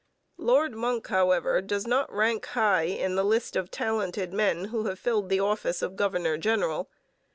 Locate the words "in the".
2.85-3.23